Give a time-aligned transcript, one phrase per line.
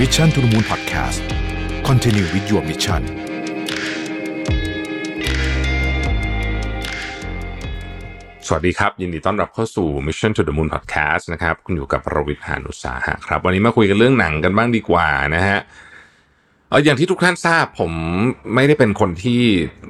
[0.00, 1.22] Mission to the Moon Podcast
[1.88, 3.02] Continue with your mission
[8.46, 15.58] สวัสดีครับ ยินดีต้อนรับเข้าสู่ Mission to the Moon Podcast นะครับคุณอยู่กับประวิทย์หานุสาหะครับ วันนี้มาคุยกันเรื่องหนังกันบ้างดีกว่านะฮะ
[16.68, 17.92] เอออย่างที่ทุกท่านทราบผม
[18.54, 19.40] ไม่ได้เป็นคนที่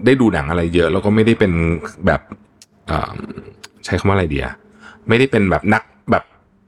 [0.05, 1.53] ได้ดูหนังอะไรเยอะ แล้วก็ไม่ได้เป็น
[2.07, 2.21] แบบ
[3.85, 4.47] ใช้คำว่าอะไรเดีย
[5.09, 5.83] ไม่ได้เป็นแบบนัก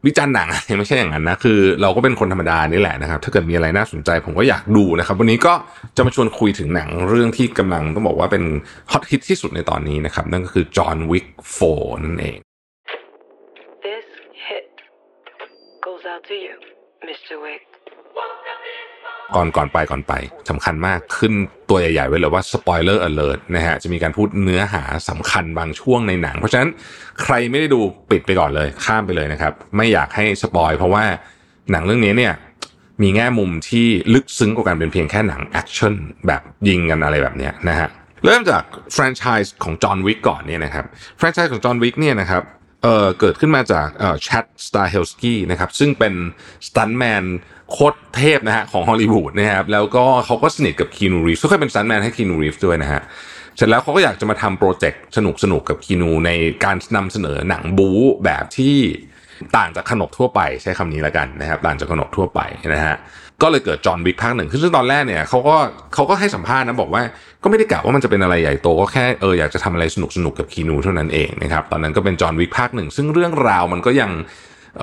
[0.07, 5.53] วิจารณ์หนังไม่ใช่อย่างนั้นนะคือ เราก็เป็นคนธรรมดานี่แหละนะครับ ถ้าเกิดมีอะไรน่าสนใจผมก็อยากดูนะครับ วันนี้ก็
[5.97, 8.45] จะมาชวนคุยถึงหนังเรื่องที่กำลังต้องบอกว่าเป็น
[8.93, 11.59] ฮอตฮิตที่สุดในตอนนี้นะครับ นั่นก็คือจอห์นวิกโฟ
[12.05, 12.39] นั่นเอง
[13.87, 14.07] This
[14.47, 14.69] hit
[15.87, 16.55] goes out to you,
[17.09, 17.35] Mr.
[17.45, 17.76] Wick.
[19.35, 20.13] ก่อนก่อนไปก่อนไป
[20.51, 21.33] สำคัญมากขึ้น
[21.69, 26.71] ตัวใหญ่ๆไว้เลยว่า spoiler alert นะฮะจะมีการพูดเนื้อหาสำคัญบางช่วงในหนัง เพราะฉะนั้น
[27.23, 27.81] ใครไม่ได้ดู
[28.11, 31.05] ปิดไปก่อนเลยข้ามไปเลยนะครับ ไม่อยากให้ spoil เพราะว่า
[31.71, 32.35] หนังเรื่องนี้เนี่ย
[33.03, 35.95] มีแง่มุมที่ลึกซึ้งกว่าการเป็นเพียงแค่หนังแอคชั่น
[36.27, 37.89] แบบยิงกันอะไรแบบนี้นะฮะ
[38.25, 40.85] เริ่มจากแฟรนไชส์ของจอห์นวิกก่อนเนี่ยนะครับ
[41.17, 42.43] แฟรนไชส์ของจอห์นวิกเนี่ยนะครับ
[42.83, 46.15] เอ่อเกิดขึ้นมาจากเอ่อ Chad Stahelski นะครับซึ่งเป็น
[46.69, 47.25] สตันแมน
[47.73, 53.03] โคตรเทพนะฮะของฮอลลีวูดนะครับแล้วก็เขาก็สนิทกับ Keanu Reeves ซึ่งเคยเป็นสตันแมนให้คีนูรีฟด้วยนะฮะ
[53.57, 56.31] เสร็จแล้วเขาก็อยากจะมาทำโปรเจกต์สนุกสนุกกับคีนูใน
[56.65, 58.77] การนำเสนอหนังบู๊แบบที่
[59.57, 62.41] ต่างจากขนบทั่วไปใช้คำนี้แล้วกันนะครับต่างจากขนบทั่วไป
[62.75, 62.97] นะฮะ
[63.43, 65.57] ก็เลยเกิดจอห์นวิกภาคหนึ่งซึ่งตอนแรกเนี่ยเขาก็
[65.95, 67.03] เขาก็ให้สัมภาษณ์นะบอกว่า
[67.43, 74.11] ก็ไม่ได้กะว่ามันจะเป็นอะไรใหญ่โตก็แค่เอออยากจะทำอะไรสนุกสนุกกับคีนูเท่านั้นเองนะครับตอนนั้นก็เป็นจอห์นวิกภาคหนึ่งซึ่งเรื่องราวมันก็ยัง
[74.77, 74.81] เ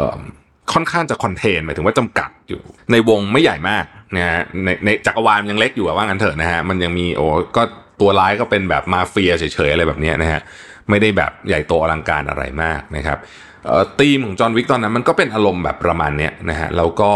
[0.74, 2.62] ค่อนข้างจะคอนเทนหมายถึงว่าจำกัดอยู่
[2.92, 7.26] ในวงไม่ใหญ่มากนะฮะในในจักรวาลยังเล็กอยู่ว่างั้นเถอะนะฮะมันยังมีโอ้
[7.56, 7.64] ก็
[8.02, 10.42] ตัวร้ายก็เป็นแบบมาเฟียเฉยๆอะไรแบบนี้นะฮะ
[10.90, 13.18] ไม่ได้แบบใหญ่โตอลังการอะไรมากนะครับ
[13.66, 17.12] เอ่อธีมของจอห์นวิกตอนนั้นมันก็เป็นอารมณ์แบบประมาณเนี้ยนะฮะแล้วก็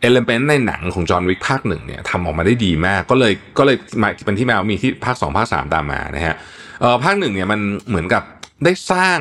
[0.00, 6.34] เอลเมนต์ในหนังของจอห์นวิกภาคหนึ่งเนี่ยทำออกมาได้ดีมาก ก็เลยก็เลยมาเป็นที่มามีที่ภาคสองภาคสามตามมานะฮะ
[6.80, 8.22] เออภาคหนึ่งเนี่ยมันเหมือนกับ
[8.64, 9.18] ได้สร้าง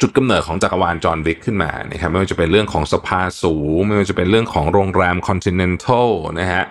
[0.00, 6.10] จุดกำเนิดของจักรวาลจอห์นวิกขึ้นมานะครับไม่ว่าจะเป็นเรื่องของสภาสูงไม่ว่าจะเป็นเรื่องของโรงแรมคอนติเนนทัล
[6.40, 6.64] นะฮะ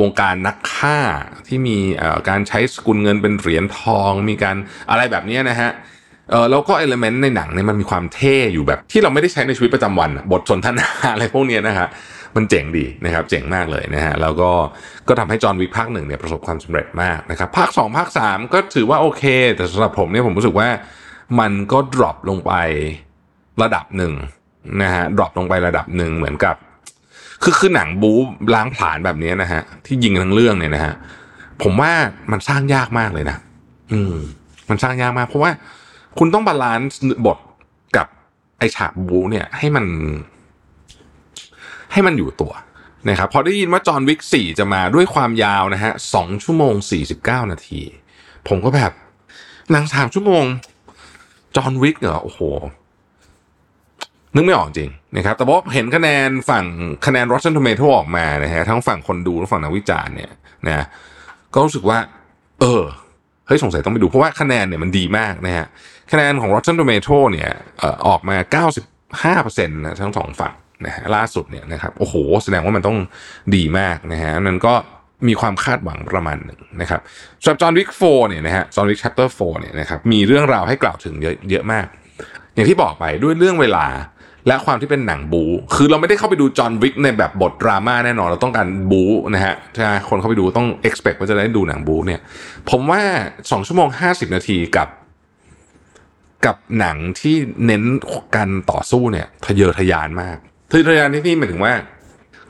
[0.00, 0.98] วงการนักฆ่า
[1.46, 1.78] ที่มี
[2.28, 4.56] การใช้สกุลเงินเป็นเหรียญทองมีการ
[4.90, 5.70] อะไรแบบนี้นะฮะ
[6.30, 11.88] เออแล้วก็เอลเมนต์ในหนังเนี่ยมันมีความเท่อยู่แบบที่เราไม่ได้ใช้ในชีวิตประจำวัน บทสนทนาอะไรพวกเนี้ยนะฮะ
[12.36, 14.50] มันเจ๋งดีนะครับ เจ๋งมากเลยนะฮะแล้วก็
[15.08, 19.24] ก็ทำให้จอห์นวิกภาคหนึ่งเนี่ยประสบความสำเร็จมากนะครับ ภาคสองภาคสามก็ถือว่าโอเค
[19.56, 20.68] แต่สำหรับผมเนี่ยผมรู้สึกว่า
[21.40, 22.52] มันก็ดรอปลงไป
[23.62, 24.12] ระดับหนึ่ง
[24.82, 26.56] นะฮะ drop ลงไประดับหนึ่งเหมือนกับ
[27.42, 28.18] คือคือหนังบู๊
[28.54, 30.94] ล้างผลาญแบบนี้นะฮะ ที่ยิงทั้งเรื่องเนี่ยนะฮะ
[31.62, 31.92] ผมว่า
[32.30, 33.38] มันสร้างยากมากเลยนะ
[33.92, 34.16] อืม
[34.68, 35.50] มันสร้างยากมาก เพราะว่า
[36.18, 37.38] คุณต้อง balance บท
[37.96, 38.06] กับ
[38.58, 39.86] ไอฉากบู๊เนี่ย ให้มัน
[41.92, 42.52] ให้มันอยู่ตัว
[43.08, 47.80] นะครับพอได้ยินว่า John Wick สี่จะมาด้วยความยาวนะฮะสองชั่วโมงสี่สิบเก้านาที
[48.48, 48.92] ผมก็แบบ
[49.72, 50.44] หนังสามชั่วโมง
[51.56, 52.40] จอห์นวิกเหรอโอ้โห
[54.34, 56.64] นึกไม่ออกจริงนะครับแต่ว่าเห็นคะแนนฝั่ง
[57.06, 60.32] คะแนน Rotten Tomato ออกมานะฮะทั้งฝั่งคนดูและฝั่งนักวิจารณ์เนี่ย
[60.66, 60.86] นะ
[61.54, 61.98] ก็รู้สึกว่า
[62.60, 62.82] เออ
[63.46, 65.66] เฮ้ยสงสัยต้องไปดูเพราะว่าคะแนนเนี่ยมันดีมากนะฮะ
[66.12, 68.36] คะแนนของ Rotten Tomato เนี่ยเอ่อออกมา
[69.56, 70.54] 95%นะทั้งสองฝั่ง
[70.86, 72.14] นะฮะล่าสุดเนี่ยนะครับโอ้โห
[72.44, 72.98] แสดงว่ามันต้อง
[73.56, 74.74] ดีมากนะฮะนั้นก็
[75.28, 77.00] มีความคาดหวังประมาณหนึ่งนะครับ
[77.42, 81.86] สำหรับจอห์นวิก4เนี่ยนะฮะจอห์นวิก chapter 4เนี่ยนะครับมีเรื่องราวให้กล่าวถึงเยอะเยอะมาก
[82.54, 83.86] อย่างที่บอกไปด้วยเรื่องเวลา
[84.48, 85.44] และความที่เป็นหนังบู
[85.74, 89.02] คือเราไม่ได้เข้าไปดูจอห์นวิกในแบบบทดราม่าแน่นอน เราต้องการบู
[89.34, 92.20] นะฮะถ้าคนเข้าไปดูต้อง expect ว่าจะได้ดูหนังบูเนี่ย
[92.70, 93.02] ผมว่า
[93.38, 94.88] 2 ชั่วโมง 50 นาทีกับ
[96.46, 97.36] กับหนังที่
[97.66, 97.82] เน้น
[98.36, 100.36] การต่อสู้เนี่ย ทะเยอทะยานมาก
[100.70, 101.74] ทะเยอทะยานที่นี่หมายถึงว่า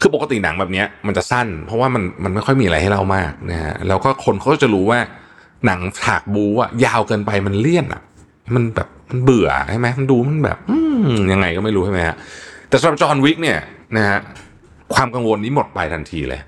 [0.04, 4.98] คือปกติหนังแบบนี้มันจะสั้น เพราะว่ามันมันไม่ค่อยมีอะไรให้เล่ามากนะฮะแล้วก็คนเขาจะรู้ว่า
[5.66, 8.02] หนังฉากบูอะยาวเกินไปมันเลี่ยนอะ
[8.54, 10.78] มันแบบมันเบื่อใช่ไหมมันดูมันแบบ อื
[11.10, 12.16] มยังไงก็ไม่รู้ใช่ไหมฮะ
[12.68, 13.58] แต่สำหรับจอห์นวิกเนี่ย
[13.96, 14.18] นะฮะ
[14.94, 16.40] ความกังวลนี้หมดไปทันทีเลย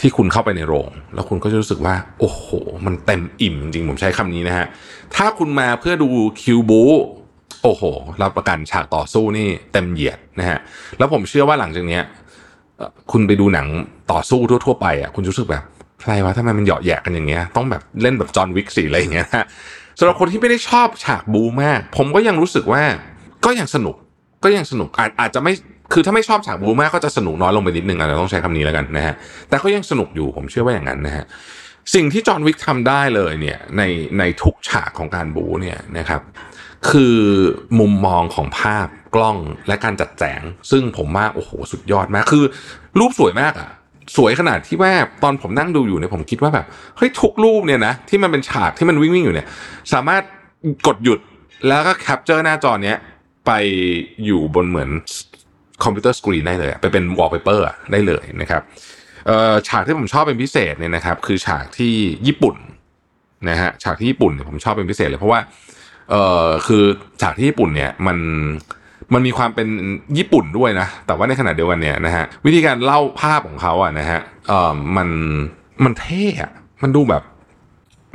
[0.00, 2.46] ที่คุณเข้าไปในโรง แล้วคุณก็จะรู้สึกว่า โอ้โห
[2.86, 4.66] มันเต็มอิ่มจริงผมใช้คำนี้นะฮะ
[5.14, 6.08] ถ้าคุณมาเพื่อดู
[6.40, 6.82] คิวบู
[7.62, 7.82] โอ้โห
[8.22, 10.58] รับประกันฉากต่อสู้นี่เต็มเหยียดนะฮะ
[10.98, 12.02] แล้วผมเชื่อว่าหลังจากเนี้ย
[13.12, 13.66] คุณไปดูหนัง
[14.12, 15.62] ต่อสู้ทั่วๆไปอะคุณรู้สึกแบบ
[16.02, 19.46] ใครวะทำไมมันเหยาะแยะกันอย่างเงี้ยต้องแบบเล่นแบบจอห์นวิกสีอะไรอย่างเงี้ยนะ
[19.98, 22.82] สำหรับคนที่ไม่ได้ชอบฉากบูมาก ผมก็ยังรู้สึกว่า
[23.44, 23.96] ก็ยังสนุก
[24.44, 25.52] ก็ยังสนุกอาจอาจจะไม่
[25.92, 29.14] คือถ้าไม่ชอบฉากบูมากก็จะสนุกน้อยลงไปนิดนึงอาจจะต้องใช้คำนี้แล้วกันนะฮะ
[29.48, 31.24] แต่ก็ยังสนุกอยู่ผมเชื่อว่าอย่างนั้นนะฮะ
[31.94, 33.82] สิ่งที่จอห์นวิกทำได้เลยเนี่ยใน
[34.18, 36.22] ในทุกฉากของการบู๊เนี่ยนะครับ
[36.90, 37.18] คือ
[37.78, 38.86] มุมมองของภาพ
[39.16, 39.36] กล้อง
[39.68, 40.40] และการจัดแสง
[40.70, 42.44] ซึ่งผมว่าโอ้โหสุดยอดมากคือ
[42.98, 43.70] รูปสวยมากอะ
[44.16, 44.92] สวยขนาดที่ว่า
[45.22, 46.66] ตอนผมนั่งดูอยู่เนี่ยผมคิดว่าแบบ
[46.96, 49.46] เฮ้ยทุกรูปเนี่ยนะที่มันเป็นฉากที่มันวิ่งวิ่งอยู่เนี่ย
[49.92, 50.22] สามารถ
[50.86, 51.20] กดหยุด
[51.68, 52.98] แล้วก็ capture หน้าจอเนี้ย
[53.46, 53.50] ไป
[54.24, 54.90] อยู่บนเหมือน
[55.84, 58.62] computer screen ได้เลย ไปเป็นวอลเปเปอร์ได้เลยนะครับ
[59.68, 61.94] ฉากที่ผมชอบเป็นพิเศษเนี่ยนะครับคือฉากที่
[62.26, 62.56] ญี่ปุ่น
[63.48, 65.40] นะฮะฉากที่ญี่ปุ่นเนี่ยผมชอบเป็นพิเศษเลยเพราะว่า
[66.10, 66.14] เอ
[66.46, 66.84] อคือ
[67.22, 68.18] ฉากที่ญี่ปุ่นเนี่ยมัน
[69.14, 69.68] มันมีความเป็น
[70.18, 75.08] ญี่ปุ่นด้วยนะ แต่ว่าในขณะเดียวกันเนี่ยนะฮะวิธีการเล่าภาพของเขาอะนะฮะเอ่อมัน
[75.84, 77.22] มันเท่อะมันดูแบบ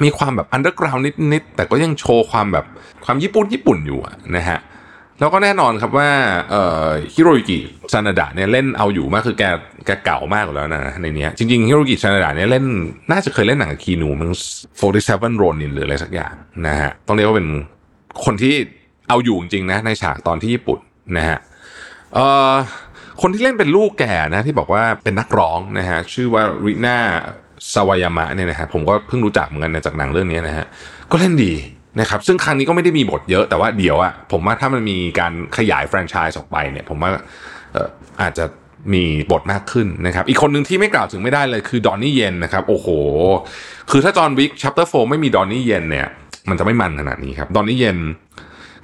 [0.04, 1.04] มีความแบบอันเดอร์กราวน์
[1.34, 2.66] นิดๆแต่ก็ยังโชว์ความแบบ
[3.06, 4.60] ความญี่ปุ่นญี่ปุ่นอยู่ะนะฮะ
[5.20, 6.10] แล้วก็แน่นอนครับว่า
[6.50, 7.60] เอ่อฮิโรยุกิ
[7.94, 9.44] ซานาดะเนี่ยเล่นเอาอยู่มากคือแก
[9.86, 12.66] แกเก่ามากแล้วนะในนี้จริงๆฮิโรยุกิซานาดะเนี่ยเล่น
[13.12, 14.30] น่าจะเคยเล่นหนังกับคีนูมัน
[14.86, 16.34] 47 Ronin หรืออะไรสักอย่าง
[16.68, 17.50] นะฮะต้องเรียกว่าเป็น
[18.26, 18.56] คนที่
[19.12, 20.80] เอาอยู่จริงๆนะในฉากตอนที่ญี่ปุ่น
[21.18, 21.40] นะฮะ
[23.22, 26.98] คนที่เล่นเป็นลูกแก่นะที่บอกว่าเป็นนักร้องนะฮะชื่อว่าริน่า
[27.74, 30.66] สวายามะเนี่ยนะฮะผมก็เพิ่งรู้จักเหมือนกันจากหนังเรื่องนี้นะฮะ
[31.12, 31.54] ก็เล่นดี
[32.00, 37.10] นะครับซึ่งครั้งนี้ก็ไม่ได้มีบทเยอะแต่ว่าเดี๋ยวอะผมว่าถ้ามันมีการขยายแฟรนไชส์ออกไปเนี่ยผมว่า
[38.22, 38.46] อาจจะ
[38.94, 42.88] มีบทมากขึ้นนะครับ อีกคนหนึ่งที่ไม่กล่าวถึงไม่ได้เลยคือ Donnie Yen นะครับ โอ้โห
[43.92, 46.08] คือถ้า John Wick Chapter 4ไม่มี Donnie Yen เนี่ย
[46.50, 48.00] มันจะไม่มันขนาดนี้ครับ Donnie Yen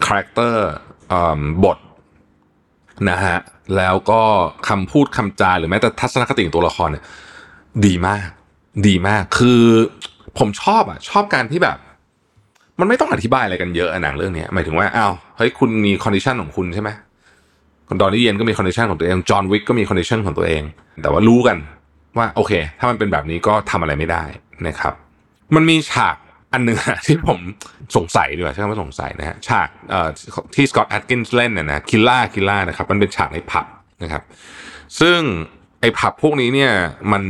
[0.05, 0.67] character
[1.63, 1.77] บท
[3.09, 3.37] นะฮะ
[3.77, 4.21] แล้วก็
[4.67, 7.03] คำพูดคำจาหรือแม้แต่ทัศนคติของตัวละครเนี่ย
[7.85, 8.27] ดีมาก
[8.87, 9.63] ดีมากคือ
[10.37, 11.77] ผมชอบอะชอบการที่แบบ
[12.79, 16.89] มันไม่ต้องอธิบายอะไรกันเยอะหนังเรื่องนี้หมายถึงว่าอ้าวเฮ้ยคุณมี condition ของคุณใช่ไหม
[17.87, 20.63] คุณ Donnie Yen ก็มี condition ของตัวเอง John Wick ก็มี condition ของตัวเอง
[21.01, 21.57] แต่ว่ารู้กัน
[22.17, 24.23] ว่าโอเค ถ้ามันเป็นแบบนี้ก็ทำอะไรไม่ได้
[24.67, 24.93] นะครับ
[25.55, 26.15] มันมีฉาก
[26.57, 27.39] อันหนึ่งอะที่ผม
[27.95, 29.69] สงสัยดีกว่าใช่ไหมสงสัยนะฮะฉาก
[30.55, 33.65] ที่ Scott Adkins เล่นเนี่ยนะ Killa Killa นะครับมันเป็นฉากในผับ
[34.03, 34.23] นะครับ
[34.99, 35.19] ซึ่ง
[35.81, 36.71] ไอ้ผับพวกนี้เนี่ย
[37.11, 37.23] มัน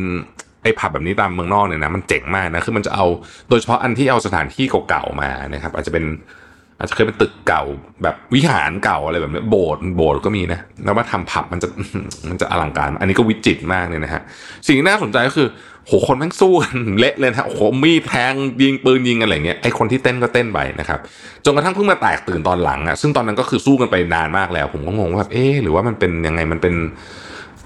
[0.63, 3.05] ไอ้ผับแบบนี้ตามเมืองนอกเนี่ยนะมันเจ๋งมากนะคือมันจะเอา
[3.49, 6.05] โดยเฉพาะอันที่เอาสถานที่เก่าๆมานะครับ อาจจะเป็น
[6.79, 7.63] อาจจะเคยเป็นตึกเก่า
[8.03, 11.67] แบบวิหารเก่าอะไรแบบนี้โบสถ์โบสถ์ก็มีนะแล้วมาทำผับมันจะ
[12.29, 14.21] มันจะอลังการ อันนี้ก็วิจิตรมากเลยนะฮะ
[14.65, 15.47] สิ่งที่น่าสนใจก็คือ
[15.87, 20.99] โหคนแม่งสู้กันเละเลยนะโหมีแทงยิงปืนยิงกันอะไรเงี้ยไอคนที่เต้นก็เต้นไปนะครับ
[21.45, 26.75] จนกระทั่งเพิ่งมาแตกตื่นตอนหลังอะซึ่งตอนนั้นก็คือสู้กันไปนานมากแล้ว ผมก็งงว่าแบบเอ๊หรือว่ามันเป็นยังไงมันเป็น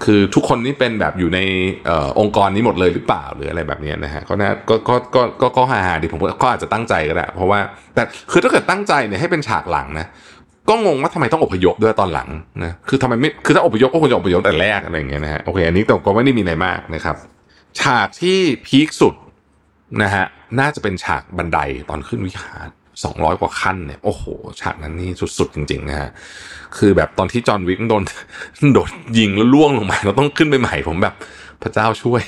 [0.04, 1.40] คือทุกคนนี่เป็นแบบอยู่ใน
[1.88, 1.90] อ
[2.20, 7.60] องค์กรนี้หมดเลยหรือเปล่าหรืออะไรแบบนี้นะฮะก็น่าก็ก็ก็ก็ก็ฮาๆดีผมก็อาจจะตั้งใจก็ได้เพราะว่า
[7.94, 10.06] แต่คือถ้าเกิดตั้งใจเนี่ยให้เป็นฉากหลังนะ
[10.68, 12.28] ก็งงว่าทำไมต้องอพยพด้วยตอนหลัง
[12.64, 17.16] นะคือทำไมไม่คือถ้าอพยพก็ควรจะอพยพแต่แรกอะไรอย่างเงี้ยนะฮะโอเคอันนี้แต่ก็ไม่ได้มีอะไรมากนะครับ
[17.80, 19.14] ฉากที่พีคสุด
[20.02, 20.24] นะฮะ
[20.60, 21.58] น่าจะเป็นฉากบันได
[21.90, 22.66] ตอนขึ้นวิหาร
[23.04, 24.22] สองร้อยกว่าขั้นเนี่ยโอ้โห
[24.60, 26.10] ฉากนั้นนี่สุดๆ จริง ๆ นะฮะ
[26.76, 28.02] คือแบบตอนที่จอห์นวิกโดน
[28.74, 31.14] โดนยิงแล้วล่วงลงมาเราต้องขึ้นไปใหม่ผมแบบ
[31.62, 32.22] พระเจ้าช่วย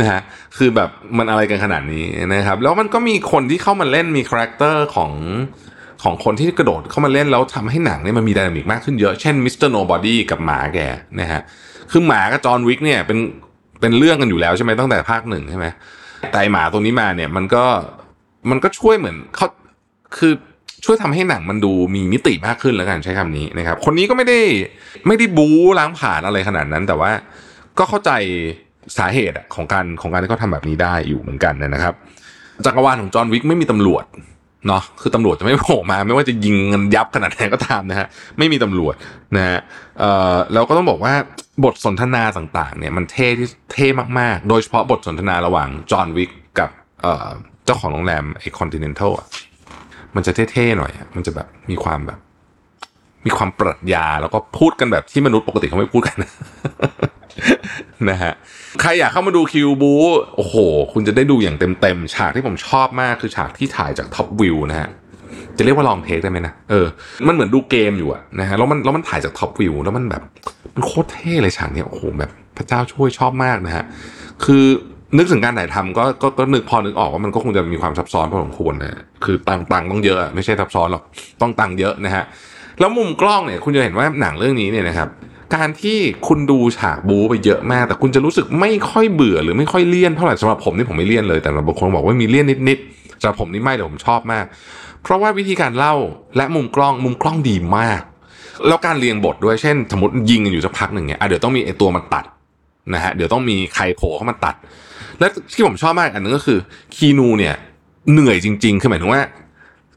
[0.00, 0.20] นะฮะ
[0.56, 2.04] คือแบบมันอะไรกันขนาดนี้
[2.34, 5.12] นะครับ แล้วมันก็มีคนที่เข้ามาเล่นมี character ของ
[6.02, 9.68] ของคนที่กระโดดเข้ามาเล่นแล้วทำให้หนังเนี่ยมันมี dynamic มากขึ้นเยอะ เช่น Mr.
[9.68, 10.78] Nobody กับหมาแก
[11.20, 11.40] นะฮะ
[11.90, 13.18] คือหมากับ John Wick เนี่ยเป็น
[13.80, 15.66] เป็นเรื่องกันอยู่แล้วใช่ไหมตั้งแต่ภาคหนึ่งใช่ไหม
[16.30, 17.64] แต่ไอหมาตัวนี้มาเนี่ยมันก็
[18.50, 19.46] มันก็ช่วยเหมือนเขา
[20.18, 20.32] คือ
[20.84, 24.40] ช่วยทำให้หนังมันดูมีมิติมากขึ้นแล้วกันใช้คำนี้นะครับ คนนี้ก็ไม่ได้
[25.06, 27.10] ไม่ได้บู๊ล้างผลาญอะไรขนาดนั้น แต่ว่า
[27.78, 28.10] ก็เข้าใจ
[28.98, 31.94] สาเหตุของการของการที่เขาทำแบบนี้ได้อยู่เหมือนกันนะครับ
[32.64, 34.04] จักรวาลของจอห์นวิกไม่มีตำรวจ
[34.66, 38.06] เนาะคือตำรวจจะไม่โผล่มา ไม่ว่าจะยิงเงินยับขนาดไหนก็ตามนะฮะ
[38.38, 38.94] ไม่มีตำรวจ
[39.36, 39.58] นะฮะ
[39.98, 41.14] เอ่อแล้วก็ต้องบอกว่า
[41.64, 43.86] บทสนทนาต่างๆ เนี่ยมันเท่ที่เท่
[44.18, 46.70] มากๆ โดยเฉพาะบทสนทนาระหว่างจอห์นวิกกับ
[47.02, 47.28] เอ่อ
[47.64, 49.26] เจ้าของโรงแรมไอคอนติเนนทัลอะ
[50.14, 52.18] มันจะเท่ๆหน่อยมันจะแบบมีความแบบ
[53.26, 56.16] มีความปรัชญาแล้วก็พูดกันแบบที่มนุษย์ปกติเขาไม่พูดกัน
[58.10, 58.32] นะฮะ
[58.80, 59.92] ใครอยากเข้ามาดูคิวบู
[60.36, 60.56] โอ้โห
[60.92, 64.88] คุณจะได้ดูอย่างเต็มๆ ฉากที่ผมชอบมากคือฉากที่ถ่ายจากท็อปวิวนะฮะ
[65.56, 66.86] จะเรียกว่าลองเทคได้ไหมนะ เออ
[67.28, 70.22] มันเหมือนดูเกมอยู่อะนะฮะ แล้วมันแล้วมันถ่ายจากท็อปวิวแล้วมันแบบ
[70.74, 73.84] มันโคตรเท่เลยฉากเนี้ยโอ้โหแบบพระเจ้าช่วยชอบมากนะฮะ
[74.44, 74.64] คือ
[75.18, 81.02] นึกถึงการถ่ายทำก็ก็ก็นึกพอนึกออกว่ามันก็คงจะมีความซับซ้อนพอสมควรนะคือตังตังต้องเยอะอะไม่ใช่ซับซ้อนหรอก
[81.40, 82.24] ต้องตังเยอะนะฮะ
[82.80, 85.08] แล้วมุมกล้องเนี่ยคุณจะเห็นว่าหนังเรื่องนี้เนี่ยนะครับ
[85.54, 94.44] การที่คุณดูฉากบูไปเยอะมาก แต่คุณจะรู้สึกไม่ค่อยเบื่อหรือไม่ค่อยเลี่ยนเท่าไหร่สำหรับผมนี่ผมไม่เลี่ยนเลยแต่บางคนบอกว่ามีเลี่ยนนิดๆสำหรับผมนี่ไม่แต่ผมชอบมาก
[95.02, 95.94] เพราะว่าวิธีการเล่า
[96.36, 98.00] และมุมกล้องมุมกล้องดีมาก
[98.66, 102.24] แล้วการเรียงบทด้วยเช่น สมมติยิงกันอยู่สักพักหนึ่งเนี่ยเดี๋ยวต้องมีไอตัวมาตัด
[102.94, 104.54] นะฮะเดี๋ยวต้องมีใครโผล่เข้ามาตัด
[105.18, 106.58] และที่ผมชอบมากอันนึงก็คือ
[106.96, 107.54] คีนูเนี่ย
[108.12, 109.22] เหนื่อยจริง ๆ คือหมายถึงว่า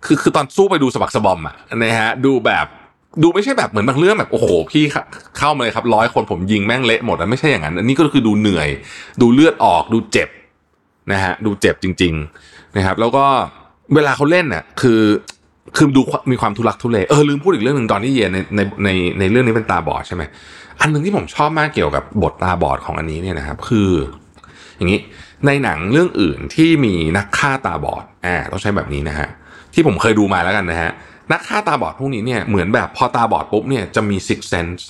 [0.06, 2.66] คือคือตอนสู้ไปดูสะบักสะบอมอะนะฮะดูแบบ
[3.24, 4.84] ดูไม่ใช่แบบเหมือนบางเรื่องแบบโอ้โหพี่
[5.38, 8.70] เข้ามาเลยครับร้อยคนผมยิงแม่งเละหมดแล้วไม่ใช่อย่างนั้น อันนี้ก็คือดูเหนื่อย
[9.22, 10.30] ดูเลือดออกดูเจ็บ
[11.12, 12.14] นะฮะดูเจ็บจริง
[12.46, 13.26] ๆนะครับ แล้วก็
[13.96, 15.02] เวลาเขาเล่นน่ะคือ
[15.78, 20.24] คือดูมีความทุลักทุเลเออลืมพูดอีกเรื่องหนึ่งตอนที่เย็นในในในในเรื่องนี้เป็นตาบอดใช่ไหม
[20.82, 23.92] อันหนึ่งที่ผมชอบมากเกี่ยวกับบทตาบอดของอันนี้เนี่ยนะครับ คือ
[24.78, 25.00] อย่างนี้
[25.46, 29.30] ในหนังเรื่องอื่นที่มีนักฆ่าตาบอดอ่าต้องใช้แบบนี้นะฮะ
[29.74, 30.92] ที่ผมเคยดูมาแล้วกันนะฮะ
[31.32, 34.82] นักฆ่าตาบอดพวกนี้เนี่ยเหมือนแบบพอตาบอดปุ๊บเนี่ยจะมี six sense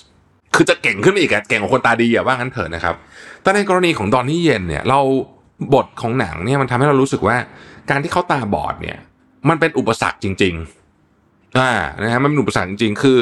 [0.55, 2.95] คือจะเก่งขึ้นอีกอะเก่งกว่าคนตาดีอะว่างั้นเถอะนะครับ
[3.41, 4.99] แต่ในกรณีของดอนนี่เย็นเนี่ยเรา
[5.73, 7.37] บทของหนังเนี่ยมันทำให้เรารู้สึกว่า
[7.89, 8.97] การที่เขาตาบอดเนี่ย
[9.49, 11.71] มันเป็นอุปสรรคจริงๆอ่า
[12.03, 13.17] นะฮะมันเป็นอุปสรรคจริงๆ คือ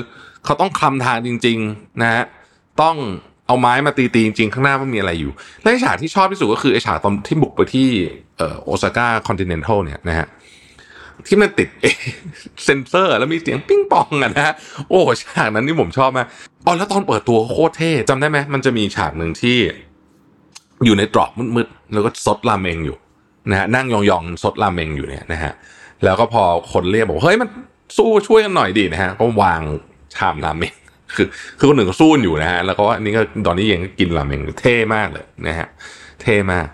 [0.45, 2.24] เขาต้องคลำทางจริง ๆ นะฮะ
[2.81, 2.95] ต้อง
[3.48, 5.31] เอาไม้มาตีตีจริงๆข้างหน้าว่ามีอะไรอยู่
[5.62, 7.88] และฉากที่ชอบที่สุดก็คือไอ้ฉากตอนที่บุกไปที่
[8.38, 10.27] เออ Osaka Continental เนี่ยนะฮะ
[11.27, 11.70] ที่มันติด
[12.63, 14.53] เซนเซอร์ แล้วมีเสียงปิ้งปองอะนะฮะ
[14.89, 16.27] โอ้ฉากนั้นนี่ผมชอบมาก
[16.65, 19.58] อ๋อแล้วตอนเปิดตัวโคตรเท่จำได้ไหมมันจะมีฉากหนึ่งที่
[20.86, 22.98] อยู่ในตรอกมืดๆแล้วก็ซดราเมงอยู่
[23.50, 25.53] นะฮะนั่งยองๆซดราเมงอยู่เนี่ยนะฮะ
[26.03, 27.50] แล้วก็พอคนเรียกบอกเฮ้ยมัน
[27.98, 29.62] สู้ช่วยกันหน่อยดินะฮะก็วาง
[30.15, 30.74] ชามราเมง
[31.15, 31.27] คือ
[31.58, 35.67] คือคนหนึ่งก็สู้อยู่นะฮะแล้วก็อันนี้ก็ตอนนี้เองก็กินราเมงเท่มากเลยนะฮะ
[36.22, 36.67] เท่มาก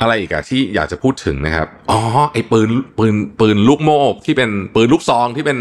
[0.00, 2.00] อะไรอีกอะที่อยากจะพูดถึงนะครับ อ๋อ
[2.32, 5.58] ไอ้ปืนปืนปืนลูกโม่ที่เป็นปืนลูกซองที่เป็น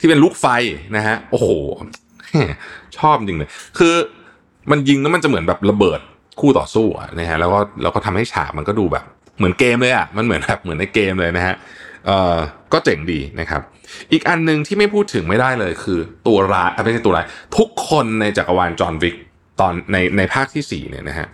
[0.00, 0.46] ที่เป็นลูกไฟ
[0.96, 1.48] นะฮะ โอ้โห
[2.98, 3.94] ชอบจริงเลย คือ
[4.70, 6.00] มันยิงแล้วมันจะเหมือนแบบระเบิด
[6.40, 9.04] คู่ต่อสู้อะนะฮะ แล้วก็แล้วก็ทำให้ฉากมันก็ดูแบบ
[9.38, 11.54] เหมือนเกมเลยอะมันเหมือนแบบเหมือนในเกมเลยนะฮะ
[12.06, 12.36] เอ่อ
[12.72, 13.62] ก็เจ๋งดีนะครับ
[14.12, 17.26] อีกอันหนึ่งที่ไม่พูดถึงไม่ได้เลยคือตัวร้ายไม่ใช่ตัวร้าย
[17.56, 19.16] ทุกคนในจักรวาล John Wick
[19.60, 21.28] ตอนในในภาคที่สี่เนี่ยนะฮะ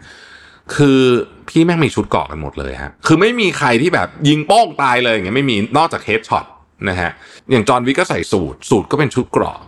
[0.76, 1.00] คือ
[1.48, 6.44] พี่แม่งมีชุดเกราะกันหมดเลยฮะคือไม่มีใครที่แบบยิงโป้งตายเลยอย่างเงี้ยไม่มีนอกจาก headshot
[6.88, 7.10] นะฮะ
[7.50, 9.58] อย่าง John Wick ก็ใส่สูตรสูตรก็เป็นชุดเกราะ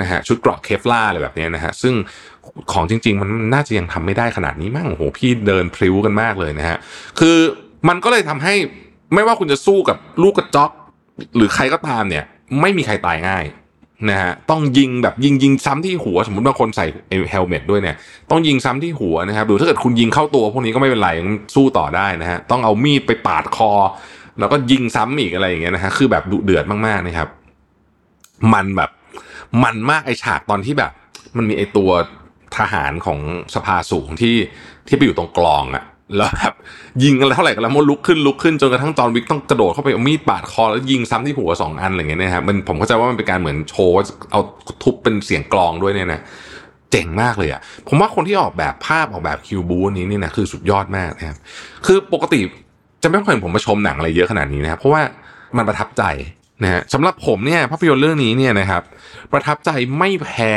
[0.00, 1.94] นะฮะชุดเกราะ Kevlar อะไรแบบนี้นะฮะซึ่ง
[2.72, 6.78] ของจริง ๆ มันน่าจะยังทำไม่ได้ขนาดนี้มั้งโอ้โหพี่เดินพลิ้วกันมากเลยนะฮะ
[7.20, 7.36] คือ
[7.88, 8.54] มันก็เลยทำให้
[9.14, 10.70] ไม่ว่าคุณจะสู้กับลูกกระจอก
[11.36, 12.24] หรือใครก็ตามเนี่ย
[12.60, 13.44] ไม่มีใครตายง่าย
[14.10, 16.86] นะฮะต้องยิงแบบยิงยิงซ้ำที่หัว สมมติบางคนใส่
[17.30, 17.96] เฮลเมตด้วยเนี่ย
[18.30, 21.10] ต้องยิงซ้ำที่หัวนะครับหรือถ้าเกิดคุณยิงเข้าตัวพวกนี้ก็ไม่เป็นไร
[21.54, 23.72] สู้ต่อได้นะฮะต้องเอามีดไปปาดคอ
[24.38, 27.28] แล้วก็ยิงซ้ำอีกอะไรอย่างเงี้ยนะฮะคือแบบดุเดือดมากๆนะครับ
[28.54, 28.90] มันแบบ
[29.64, 30.92] มันมากไอฉากตอนที่แบบ
[31.36, 31.90] มันมีไอตัว
[32.56, 33.18] ทหารของ
[33.54, 34.36] สภาสูงที่
[34.86, 35.84] ที่ไปอยู่ตรงกลองอะ
[36.16, 36.54] แล้วแบบ
[37.02, 43.96] ยิงกันเท่าไหร่กันแล้วมันลุกขึ้นลุกขึ้นจนกระทั่งจอห์นวิกต้องกระโดดเข้าไปเอามีดปาดคอแล้วยิงซ้ำที่หัวสองอันอะไรเงี้ยนะครับมันผมเข้าใจว่ามันเป็นการเหมือนโชว์
[44.30, 44.40] เอา
[44.82, 46.20] ทุบเป็นเสียงกลองด้วยเนี่ยนะ
[46.90, 51.36] เจ๋งมากเลยอะผมว่าคนที่ออกแบบภาพออกแบบคิวบูนี้นี่นะคือสุดยอดมากนะครับ
[51.86, 52.40] คือปกติ
[53.02, 55.02] จะไม่ค่อยเห็นผมมาชมหนังอะไรเยอะขนาดนี้นะครับเพราะว่า
[55.56, 56.02] มันประทับใจ
[56.62, 58.82] นะฮะสำหรับผมเนี่ยภาพยนตร์เรื่องนี้เนี่ยนะครับ
[59.32, 60.54] ประทับใจไม่แพ้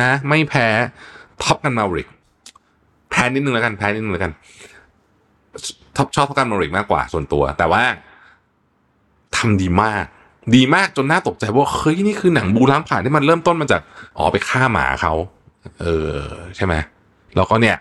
[0.00, 0.66] นะ ไม่แพ้
[1.42, 2.08] ท็อปกันมาริก
[3.20, 4.32] พ้นิดนึงแล้วกันแพ้นิดนึงแล้วกัน
[5.96, 7.82] ชอบชอบกันมาริกมากกว่าส่วนตัว แต่ว่า
[9.36, 10.04] ทำดีมาก
[10.54, 13.80] ดีมากจนน่าตกใจว่าเฮ้ยนี่คือหนังบูล้างผ่านที่มันเริ่มต้นมาจาก
[14.18, 15.14] อ๋อไปฆ่าหมาเขา
[15.80, 16.18] เออ
[16.56, 16.74] ใช่ไหม
[17.36, 17.76] แล้วก็เนี่ย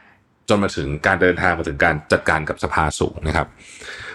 [0.50, 3.48] จนมาถึงการเดินทางมาถึงการจัดการกับสภาสูงนะครับ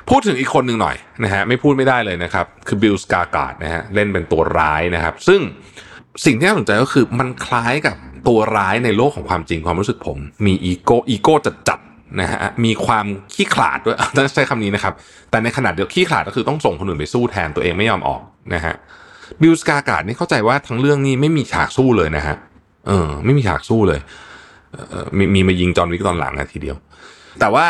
[0.08, 5.40] พูดถึงอีกคนหนึ่งหน่อยนะฮะไม่พูดไม่ได้เลยนะครับ คือ Bill Skarsgård นะฮะเล่นเป็นตัวร้ายนะครับ ซึ่ง
[6.24, 7.96] สิ่งที่น่าสนใจก็คือมันคล้ายกับ
[8.28, 11.80] ตัวร้ายในโลกของความจริงความรู้สึกผม มี ego ego จัดจัด
[12.20, 14.94] นะฮะมีความขี้ขลาดด้วยต้องใช้คำนี้นะครับ
[15.30, 18.20] แต่ในขณะเดียวขี้ขลาดก็คือต้องส่งคนอื่นไปสู้แทนตัวเองไม่ยอมออก
[18.54, 18.74] นะฮะ
[19.40, 22.36] Bill Skarsgård นี่เข้าใจว่าทั้งเรื่องนี้ไม่มีฉากสู้เลยนะฮะ
[22.86, 24.00] เออ ไม่มีฉากสู้เลย
[24.90, 26.76] เออมีมีมายิง John Wick ตอนหลังนะทีเดียว
[27.40, 27.64] แต่ว่า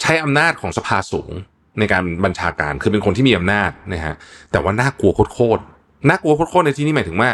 [0.00, 1.30] ใช้อำนาจของสภาสูง
[1.78, 4.14] ในการบัญชาการคือเป็นคนที่มีอำนาจนะฮะ
[4.52, 7.30] แต่ว่าน่ากลัวโคตรๆน่ากลัวโคตรๆในที่นี้หมายถึงว่า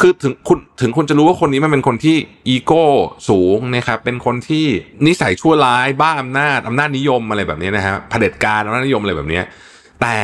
[0.00, 2.16] คือถึงคุณถึงคุณจะรู้ว่าคนนี้มันเป็นคนที่
[2.48, 2.84] อีโก้
[3.28, 4.64] สูงนะครับเป็นคนที่
[5.06, 9.40] นิสัยชั่วร้ายบ้าอำนาจอำนาจนิยมอะไรแบบนี้นะฮะเผด็จการอำนาจนิยมอะไรแบบนี้
[10.02, 10.18] แต่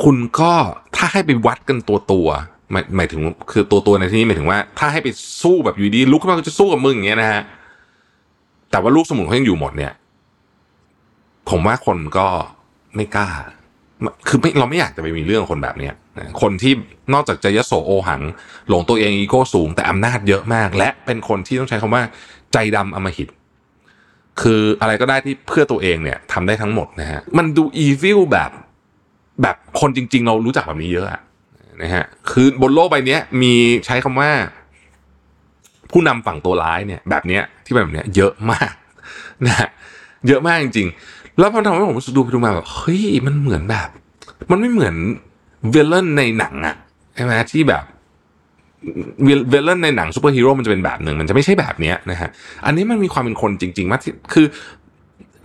[0.00, 0.52] คุณก็
[0.96, 2.28] ถ้าให้ไปวัดกันตัวตัว
[2.72, 3.20] หมายหมายถึง
[3.50, 5.08] คือตัวตัวในที่นี้หมายถึงว่า ถ้าให้ไป
[5.42, 7.42] สู้แบบอยู่ดีลุกขึ้นมาก็จะสู้กับมึงอย่างเงี้ยนะฮะ
[8.70, 9.92] แต่ว่าลูกสมุนเขายังอยู่หมดเนี่ย
[11.50, 12.26] ผมว่าคนก็
[12.96, 13.28] ไม่กล้า
[14.28, 15.94] คือไม่เราไม่อยากจะไปมีเรื่องคนแบบเนี้ย
[16.42, 16.72] คนที่
[17.14, 18.22] นอกจากจะยโสโอหัง
[18.68, 22.02] หลงตัวเองอีโก้สูง แต่อำนาจเยอะมาก และเป็นคนที่ต้องใช้คำว่า
[22.52, 23.28] ใจดำอมหิต
[24.40, 28.50] คืออะไรก็ได้ที่เพื่อตัวเองเนี่ยทำได้ทั้งหมดนะฮะมันดูอีวิลแบบ
[29.42, 31.20] แบบคนจริง ๆ เรารู้จักแบบนี้เยอะอะ
[31.82, 33.52] นะฮะคือบนโลกใบนี้มี
[33.86, 34.30] ใช้คำว่า
[35.90, 38.72] ผู้นำฝั่งตัวร้ายเนี่ย แบบเนี้ยที่แบบเนี้ยเยอะมาก
[39.46, 39.68] นะฮะ
[40.28, 43.88] เยอะมากจริงๆแล้วพอทำให้ผมดูไปดูมาแบบเฮ้ยมันเหมือนแบบ
[44.50, 44.94] มันไม่เหมือน
[45.74, 46.76] villain ในหนังอะ
[47.14, 47.84] ใช่ไหมที่แบบ
[49.24, 52.30] villain ในหนังซูเปอร์ฮีโร่มันจะเป็นแบบหนึ่งมันจะไม่ใช่แบบเนี้ยนะฮะ
[52.66, 54.46] อันนี้มันมีความเป็นคนจริง ๆ มากที่คือ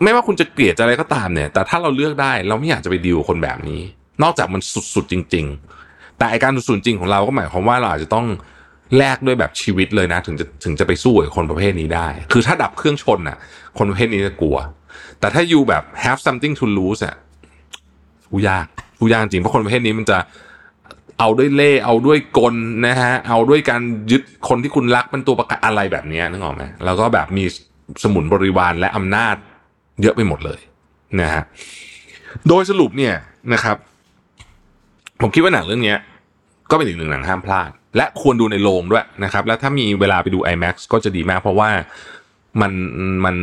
[0.04, 3.82] ไม่ว่าคุณจะเกลียดอะไรก็ตามเนี่ย แต่ถ้าเราเลือกได้เราไม่อยากจะไปดีลคนแบบนี้
[4.24, 4.62] นอกจากมัน
[4.96, 5.46] สุดๆจริง
[5.82, 8.26] ๆ แต่ไอการสุดๆจริงของเราก็หมายความว่าเราอาจจะต้อง
[8.98, 13.38] แลกด้วยแบบชีวิตเลยนะ ถึงจะถึงจะไปสู้กับคนประเภทนี้ได้ คือถ้าดับเครื่องชนอะ
[13.78, 14.58] คนประเภทนี้จะกลัว
[15.20, 17.16] แต่ถ้าอยู่แบบ have something to lose อะ
[18.30, 20.18] ผู้ยากผู้ยากจริงเพราะคนประเภทนี้มันจะ
[21.20, 22.56] เอาด้วยเล่เอาด้วยกล
[22.88, 23.82] นะฮะเอาด้วยการ
[24.12, 27.46] ยึดคนที่คุณรักเป็นตัวประกันอะไรแบบนี้นึกออกไหมแล้วก็แบบมี
[28.04, 29.36] สมุนบริวารและอำนาจ
[30.02, 30.60] เยอะไปหมดเลย
[31.22, 31.44] นะฮะ
[32.48, 33.16] โดยสรุปเนี่ย
[33.54, 33.78] นะครับ
[35.22, 35.96] ผมคิดว่าหนังเรื่องนี้
[36.70, 41.70] ก็เป็นอีกหนึ่งหนังห้ามพลาด และควรดูในโรงด้วยนะครับ และถ้ามีเวลาไปดู IMAX ก็จะดีมาก เพราะว่า
[42.62, 42.72] มัน
[43.26, 43.36] มัน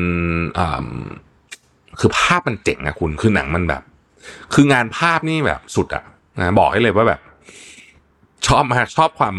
[2.00, 3.83] คือภาพมันเจ๋งนะคุณคือหนังมันแบบ
[4.54, 6.04] คืองานภาพนี่แบบสุดอะ
[6.38, 7.20] นะบอกให้เลยว่าแบบ
[8.46, 9.34] ชอบมากชอบความ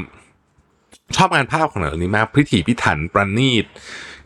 [1.17, 3.65] ชอบงานภาพของหนังเรื่องนี้มากพิถีพิถันประณีต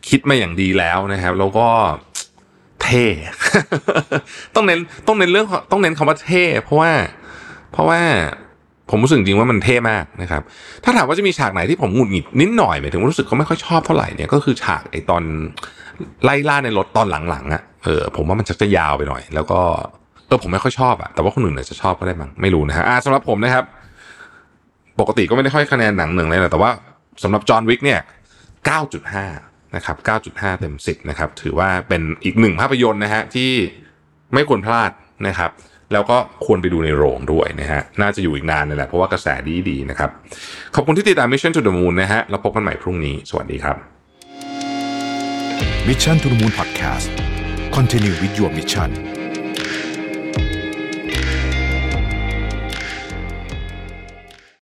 [0.08, 1.68] คิดมาอย่างดีแล้วนะครับ แล้วก็
[2.82, 3.04] เท่
[4.54, 6.90] ต้องเน้นต้องเน้นเรื่องต้องเน้นคำว่าเท่ เพราะว่า
[7.72, 8.00] เพราะว่า
[8.90, 10.42] ผมรู้สึกจริงว่ามันเท่มากนะครับ
[10.84, 15.22] ถ้าถามว่าจะมีฉากไหนที่ผมหงุดหงิดนิดหน่อยหมายถึงรู้สึกเขาไม่ค่อยชอบเท่าไหร่เนี่ยก็คือฉากไอ้ตอน
[16.24, 19.60] ไล่ล่าในรถตอนหลังๆอะ่ะเออผมว่ามันจะจะยาวไปหน่อย แล้วก็
[20.26, 23.64] เออผมไม่ค่อยชอบอะ่ะแต่ว่าคนอื่นอาจจะชอบก็ได้มั้งไม่รู้นะฮะอ่าสำหรับผมนะครับ
[25.00, 26.70] ปกติก็ไม่ได้ค่อยคะแนนหนังหนึ่งเลยนะแต่ว่า
[27.22, 28.00] สำหรับจอห์นวิกเนี่ย
[28.86, 29.96] 9.5 นะครับ
[30.34, 33.50] 9.5 เต็ม 10 นะครับ ถือว่าเป็นอีกหนึ่งภาพยนตร์นะฮะที่
[34.34, 34.90] ไม่ควรพลาด
[35.28, 35.50] นะครับ
[35.92, 36.16] แล้วก็
[36.46, 40.10] ควรไปดูในโรงด้วยนะฮะ น่าจะอยู่อีกนานเลยแหละ เพราะว่ากระแสดีดีๆนะครับ
[40.74, 43.76] ขอบคุณที่ติดตาม Mission to the Moon นะฮะเราพบกันใหม่พรุ่งนี้ สวัสดีครับ
[45.88, 47.08] Mission to the Moon Podcast
[47.76, 49.15] Continue with your mission